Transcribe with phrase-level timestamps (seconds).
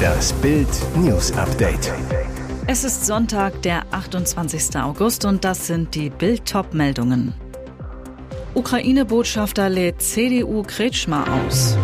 [0.00, 1.92] Das Bild News Update.
[2.66, 4.76] Es ist Sonntag, der 28.
[4.76, 7.34] August und das sind die Bild meldungen
[8.54, 11.76] Ukraine-Botschafter lädt CDU Kretschmer aus.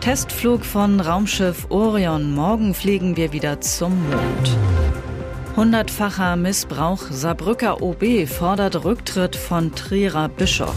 [0.00, 2.34] Testflug von Raumschiff Orion.
[2.34, 4.56] Morgen fliegen wir wieder zum Mond.
[5.56, 7.02] Hundertfacher Missbrauch.
[7.10, 10.76] Saarbrücker OB fordert Rücktritt von Trierer Bischof.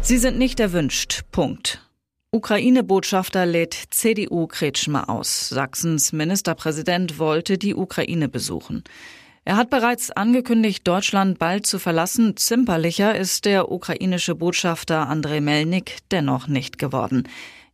[0.00, 1.22] Sie sind nicht erwünscht.
[1.30, 1.89] Punkt.
[2.32, 5.48] Ukraine-Botschafter lädt CDU Kretschmer aus.
[5.48, 8.84] Sachsens Ministerpräsident wollte die Ukraine besuchen.
[9.44, 12.36] Er hat bereits angekündigt, Deutschland bald zu verlassen.
[12.36, 17.24] Zimperlicher ist der ukrainische Botschafter Andrei Melnik dennoch nicht geworden.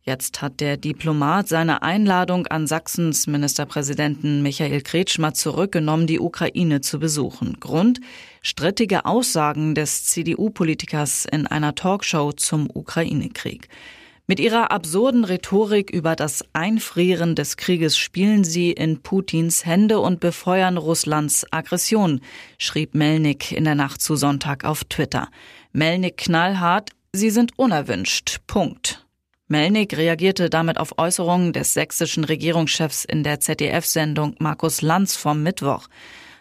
[0.01, 6.97] Jetzt hat der Diplomat seine Einladung an Sachsens Ministerpräsidenten Michael Kretschmer zurückgenommen, die Ukraine zu
[6.97, 7.57] besuchen.
[7.59, 7.99] Grund?
[8.41, 13.67] strittige Aussagen des CDU-Politikers in einer Talkshow zum Ukraine-Krieg.
[14.29, 20.19] Mit ihrer absurden Rhetorik über das Einfrieren des Krieges spielen sie in Putins Hände und
[20.19, 22.19] befeuern Russlands Aggression,
[22.57, 25.29] schrieb Melnik in der Nacht zu Sonntag auf Twitter.
[25.71, 28.41] Melnik knallhart, sie sind unerwünscht.
[28.47, 29.05] Punkt.
[29.47, 35.87] Melnik reagierte damit auf Äußerungen des sächsischen Regierungschefs in der ZDF-Sendung Markus Lanz vom Mittwoch.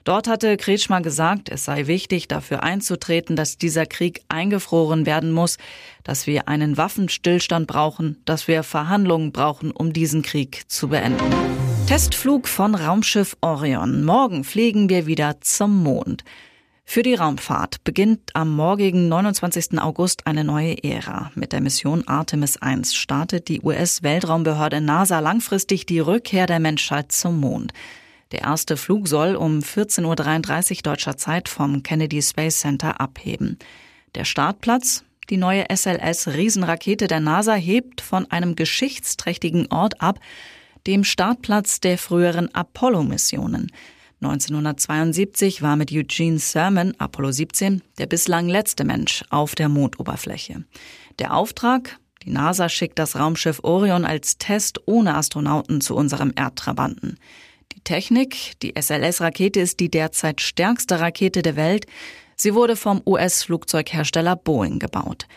[0.07, 5.59] Dort hatte Kretschmer gesagt, es sei wichtig, dafür einzutreten, dass dieser Krieg eingefroren werden muss,
[6.05, 11.25] dass wir einen Waffenstillstand brauchen, dass wir Verhandlungen brauchen, um diesen Krieg zu beenden.
[11.89, 14.05] Testflug von Raumschiff Orion.
[14.05, 16.23] Morgen fliegen wir wieder zum Mond.
[16.85, 19.81] Für die Raumfahrt beginnt am morgigen 29.
[19.81, 21.33] August eine neue Ära.
[21.35, 27.41] Mit der Mission Artemis 1 startet die US-Weltraumbehörde NASA langfristig die Rückkehr der Menschheit zum
[27.41, 27.73] Mond.
[28.33, 33.59] Der erste Flug soll um 14.33 Uhr deutscher Zeit vom Kennedy Space Center abheben.
[34.15, 35.05] Der Startplatz?
[35.31, 40.21] Die neue SLS-Riesenrakete der NASA hebt von einem geschichtsträchtigen Ort ab,
[40.87, 43.73] dem Startplatz der früheren Apollo-Missionen.
[44.23, 50.65] 1972 war mit Eugene Cernan, Apollo 17, der bislang letzte Mensch auf der Mondoberfläche.
[51.19, 51.99] Der Auftrag?
[52.23, 57.19] Die NASA schickt das Raumschiff Orion als Test ohne Astronauten zu unserem Erdtrabanten.
[57.87, 61.87] Technik, die SLS-Rakete ist die derzeit stärkste Rakete der Welt.
[62.35, 65.29] Sie wurde vom US-Flugzeughersteller Boeing gebaut.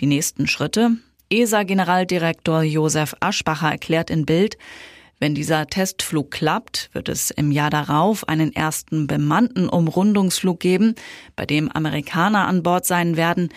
[0.00, 0.98] Die nächsten Schritte?
[1.30, 4.58] ESA-Generaldirektor Josef Aschbacher erklärt in Bild,
[5.18, 10.96] wenn dieser Testflug klappt, wird es im Jahr darauf einen ersten bemannten Umrundungsflug geben,
[11.36, 13.48] bei dem Amerikaner an Bord sein werden.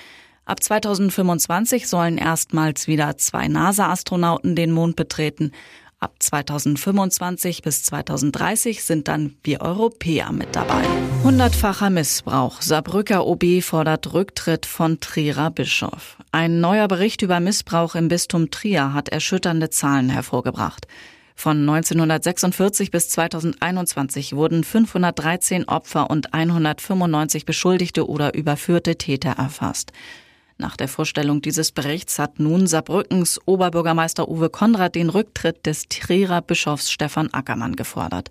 [0.46, 5.52] Ab 2025 sollen erstmals wieder zwei NASA-Astronauten den Mond betreten
[6.00, 10.84] Ab 2025 bis 2030 sind dann wir Europäer mit dabei.
[11.24, 12.62] Hundertfacher Missbrauch.
[12.62, 16.18] Saarbrücker OB fordert Rücktritt von Trierer Bischof.
[16.32, 20.86] Ein neuer Bericht über Missbrauch im Bistum Trier hat erschütternde Zahlen hervorgebracht.
[21.34, 29.94] Von 1946 bis 2021 wurden 513 Opfer und 195 beschuldigte oder überführte Täter erfasst.
[30.58, 36.42] Nach der Vorstellung dieses Berichts hat nun Saarbrückens Oberbürgermeister Uwe Konrad den Rücktritt des Trierer
[36.42, 38.30] Bischofs Stefan Ackermann gefordert.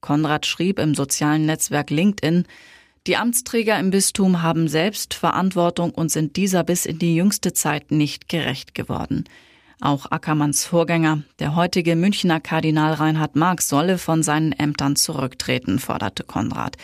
[0.00, 2.44] Konrad schrieb im sozialen Netzwerk LinkedIn,
[3.06, 7.90] die Amtsträger im Bistum haben selbst Verantwortung und sind dieser bis in die jüngste Zeit
[7.90, 9.24] nicht gerecht geworden.
[9.80, 16.24] Auch Ackermanns Vorgänger, der heutige Münchner Kardinal Reinhard Marx, solle von seinen Ämtern zurücktreten, forderte
[16.24, 16.76] Konrad.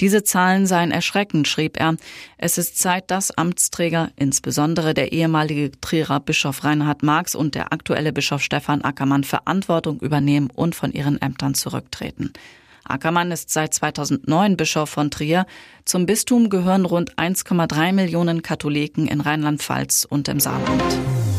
[0.00, 1.96] Diese Zahlen seien erschreckend, schrieb er.
[2.36, 8.12] Es ist Zeit, dass Amtsträger, insbesondere der ehemalige Trierer Bischof Reinhard Marx und der aktuelle
[8.12, 12.32] Bischof Stefan Ackermann Verantwortung übernehmen und von ihren Ämtern zurücktreten.
[12.84, 15.46] Ackermann ist seit 2009 Bischof von Trier.
[15.84, 20.82] Zum Bistum gehören rund 1,3 Millionen Katholiken in Rheinland-Pfalz und im Saarland.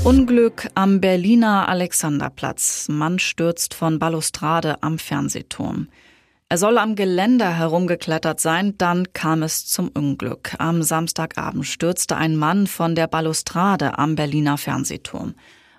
[0.03, 2.87] Unglück am Berliner Alexanderplatz.
[2.89, 5.87] Mann stürzt von Balustrade am Fernsehturm.
[6.51, 10.55] Er soll am Geländer herumgeklettert sein, dann kam es zum Unglück.
[10.57, 15.35] Am Samstagabend stürzte ein Mann von der Balustrade am Berliner Fernsehturm.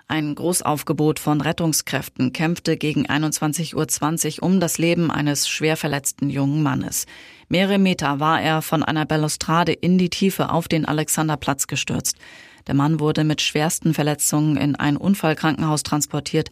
[0.07, 6.63] Ein Großaufgebot von Rettungskräften kämpfte gegen 21.20 Uhr um das Leben eines schwer verletzten jungen
[6.63, 7.05] Mannes.
[7.49, 12.15] Mehrere Meter war er von einer Balustrade in die Tiefe auf den Alexanderplatz gestürzt.
[12.67, 16.49] Der Mann wurde mit schwersten Verletzungen in ein Unfallkrankenhaus transportiert.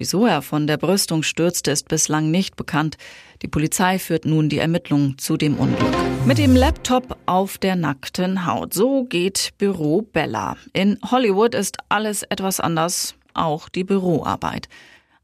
[0.00, 2.96] Wieso er von der Brüstung stürzte, ist bislang nicht bekannt.
[3.42, 5.92] Die Polizei führt nun die Ermittlungen zu dem Unglück.
[6.24, 8.72] Mit dem Laptop auf der nackten Haut.
[8.72, 10.56] So geht Büro Bella.
[10.72, 14.68] In Hollywood ist alles etwas anders, auch die Büroarbeit.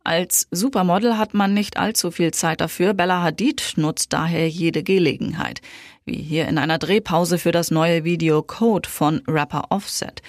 [0.03, 2.95] Als Supermodel hat man nicht allzu viel Zeit dafür.
[2.95, 5.61] Bella Hadid nutzt daher jede Gelegenheit.
[6.05, 10.21] Wie hier in einer Drehpause für das neue Video Code von Rapper Offset.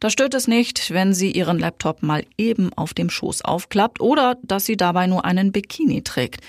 [0.00, 4.38] Da stört es nicht, wenn sie ihren Laptop mal eben auf dem Schoß aufklappt oder
[4.42, 6.40] dass sie dabei nur einen Bikini trägt.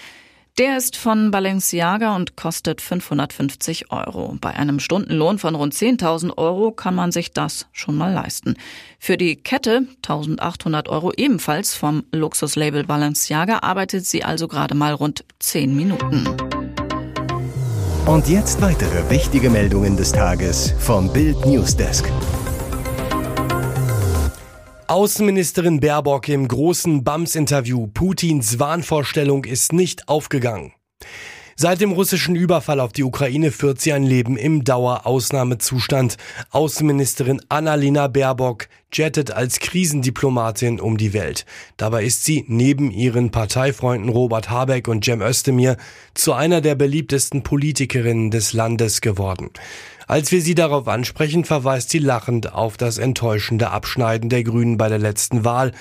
[0.58, 4.38] Der ist von Balenciaga und kostet 550 Euro.
[4.40, 8.56] Bei einem Stundenlohn von rund 10.000 Euro kann man sich das schon mal leisten.
[9.00, 15.26] Für die Kette 1.800 Euro ebenfalls vom Luxuslabel Balenciaga arbeitet sie also gerade mal rund
[15.40, 16.26] 10 Minuten.
[18.06, 22.10] Und jetzt weitere wichtige Meldungen des Tages vom Bild Newsdesk.
[24.92, 27.88] Außenministerin Baerbock im großen BAMS-Interview.
[27.88, 30.74] Putins Wahnvorstellung ist nicht aufgegangen.
[31.56, 36.18] Seit dem russischen Überfall auf die Ukraine führt sie ein Leben im Dauerausnahmezustand.
[36.50, 41.46] Außenministerin Annalena Baerbock jettet als Krisendiplomatin um die Welt.
[41.78, 45.78] Dabei ist sie neben ihren Parteifreunden Robert Habeck und Cem Özdemir
[46.16, 49.52] zu einer der beliebtesten Politikerinnen des Landes geworden.
[50.12, 54.90] Als wir sie darauf ansprechen, verweist sie lachend auf das enttäuschende Abschneiden der Grünen bei
[54.90, 55.72] der letzten Wahl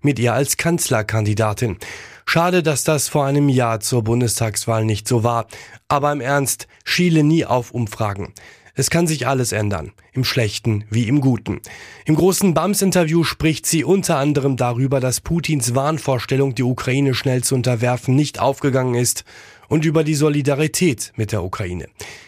[0.00, 1.76] mit ihr als Kanzlerkandidatin.
[2.24, 5.48] Schade, dass das vor einem Jahr zur Bundestagswahl nicht so war.
[5.88, 8.32] Aber im Ernst, schiele nie auf Umfragen.
[8.76, 11.60] Es kann sich alles ändern, im Schlechten wie im Guten.
[12.04, 17.56] Im großen BAMS-Interview spricht sie unter anderem darüber, dass Putins Wahnvorstellung, die Ukraine schnell zu
[17.56, 19.24] unterwerfen, nicht aufgegangen ist
[19.70, 21.86] und über die Solidarität mit der Ukraine.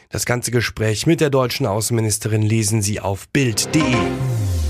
[0.09, 3.83] Das ganze Gespräch mit der deutschen Außenministerin lesen Sie auf Bild.de.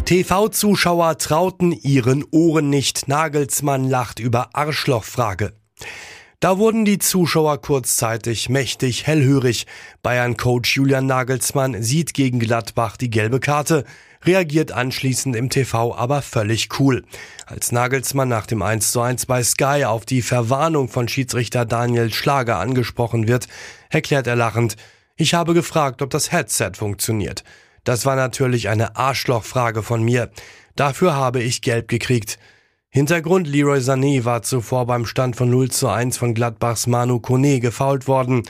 [0.05, 3.07] TV-Zuschauer trauten ihren Ohren nicht.
[3.07, 5.53] Nagelsmann lacht über Arschlochfrage.
[6.43, 9.65] Da wurden die Zuschauer kurzzeitig mächtig hellhörig.
[10.03, 13.85] Bayern-Coach Julian Nagelsmann sieht gegen Gladbach die gelbe Karte,
[14.25, 17.05] reagiert anschließend im TV aber völlig cool.
[17.47, 22.13] Als Nagelsmann nach dem 1 zu 1 bei Sky auf die Verwarnung von Schiedsrichter Daniel
[22.13, 23.47] Schlager angesprochen wird,
[23.89, 24.75] erklärt er lachend,
[25.15, 27.45] ich habe gefragt, ob das Headset funktioniert.
[27.85, 30.29] Das war natürlich eine Arschlochfrage von mir.
[30.75, 32.41] Dafür habe ich gelb gekriegt.
[32.95, 37.59] Hintergrund Leroy Sané war zuvor beim Stand von 0 zu 1 von Gladbachs Manu Kone
[37.59, 38.43] gefault worden.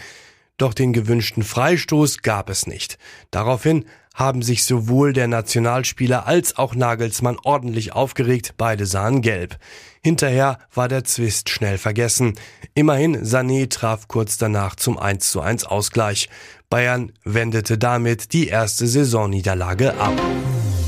[0.57, 2.99] Doch den gewünschten Freistoß gab es nicht.
[3.31, 3.85] Daraufhin
[4.17, 9.59] haben sich sowohl der Nationalspieler als auch Nagelsmann ordentlich aufgeregt, beide sahen gelb.
[10.03, 12.35] Hinterher war der Zwist schnell vergessen.
[12.75, 16.29] Immerhin Sané traf kurz danach zum 1 zu 1 Ausgleich.
[16.69, 20.21] Bayern wendete damit die erste Saisonniederlage ab.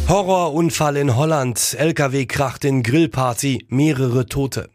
[0.07, 1.75] Horrorunfall in Holland.
[1.79, 4.69] LKW kracht in Grillparty, mehrere Tote.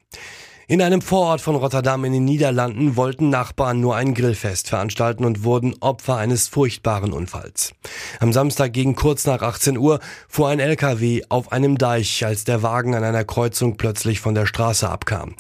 [0.68, 5.44] In einem Vorort von Rotterdam in den Niederlanden wollten Nachbarn nur ein Grillfest veranstalten und
[5.44, 7.74] wurden Opfer eines furchtbaren Unfalls.
[8.20, 12.64] Am Samstag gegen kurz nach 18 Uhr fuhr ein LKW auf einem Deich, als der
[12.64, 15.36] Wagen an einer Kreuzung plötzlich von der Straße abkam.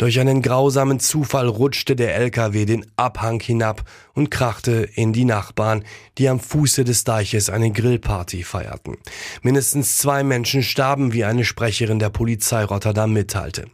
[0.00, 5.84] Durch einen grausamen Zufall rutschte der LKW den Abhang hinab und krachte in die Nachbarn,
[6.16, 8.96] die am Fuße des Deiches eine Grillparty feierten.
[9.42, 13.66] Mindestens zwei Menschen starben, wie eine Sprecherin der Polizei Rotterdam mitteilte.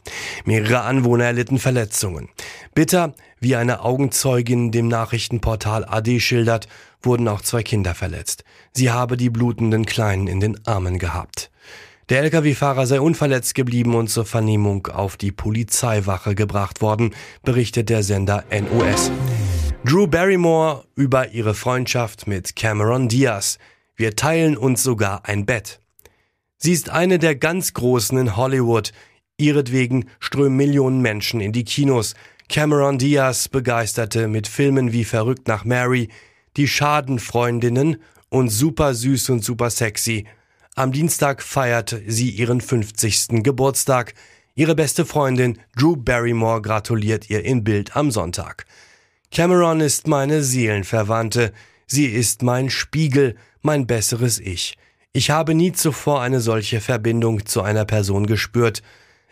[0.43, 2.27] Mehrere Anwohner erlitten Verletzungen.
[2.75, 6.67] Bitter, wie eine Augenzeugin dem Nachrichtenportal AD schildert,
[7.01, 8.43] wurden auch zwei Kinder verletzt.
[8.73, 11.51] Sie habe die blutenden Kleinen in den Armen gehabt.
[12.09, 17.13] Der Lkw-Fahrer sei unverletzt geblieben und zur Vernehmung auf die Polizeiwache gebracht worden,
[17.43, 19.11] berichtet der Sender NOS.
[19.83, 23.57] Drew Barrymore über ihre Freundschaft mit Cameron Diaz.
[23.97, 25.81] Wir teilen uns sogar ein Bett.
[26.57, 28.93] Sie ist eine der ganz Großen in Hollywood.
[29.35, 32.15] Ihretwegen strömen Millionen Menschen in die Kinos.
[32.47, 36.07] Cameron Diaz begeisterte mit Filmen wie Verrückt nach Mary,
[36.55, 37.97] Die Schadenfreundinnen
[38.29, 40.25] und Super süß und super sexy
[40.77, 43.43] am Dienstag feiert sie ihren 50.
[43.43, 44.13] Geburtstag.
[44.53, 48.67] Ihre beste Freundin Drew Barrymore gratuliert ihr in Bild am Sonntag.
[49.31, 51.51] Cameron ist meine Seelenverwandte.
[51.87, 54.77] Sie ist mein Spiegel, mein besseres Ich.
[55.13, 58.83] Ich habe nie zuvor eine solche Verbindung zu einer Person gespürt.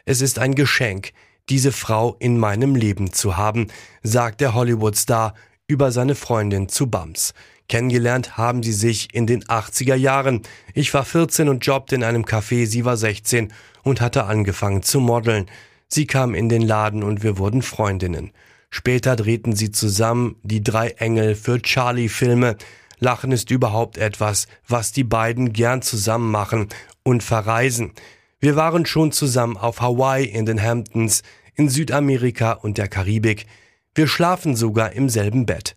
[0.04, 1.12] Es ist ein Geschenk,
[1.50, 3.68] diese Frau in meinem Leben zu haben,
[4.02, 5.36] sagt der Hollywood-Star
[5.68, 7.36] über seine Freundin zu Bams.
[7.68, 10.42] Kennengelernt haben sie sich in den 80er Jahren.
[10.74, 13.52] Ich war 14 und jobbte in einem Café, sie war 16
[13.84, 15.48] und hatte angefangen zu modeln.
[15.88, 18.32] Sie kam in den Laden und wir wurden Freundinnen.
[18.70, 22.58] Später drehten sie zusammen die drei Engel für Charlie-Filme.
[23.00, 26.68] Lachen ist überhaupt etwas, was die beiden gern zusammen machen
[27.04, 27.94] und verreisen.
[28.40, 31.24] Wir waren schon zusammen auf Hawaii, in den Hamptons,
[31.56, 33.46] in Südamerika und der Karibik.
[33.94, 35.76] Wir schlafen sogar im selben Bett.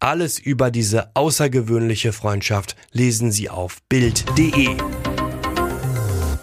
[0.00, 4.76] Alles über diese außergewöhnliche Freundschaft lesen Sie auf Bild.de.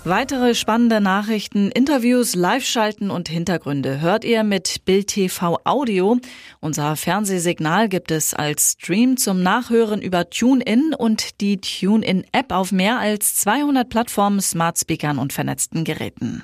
[0.04, 6.18] Weitere spannende Nachrichten, Interviews, Live-Schalten und Hintergründe hört ihr mit Bild TV Audio.
[6.60, 12.98] Unser Fernsehsignal gibt es als Stream zum Nachhören über TuneIn und die TuneIn-App auf mehr
[12.98, 16.40] als 200 Plattformen, Smart Speakern und vernetzten Geräten.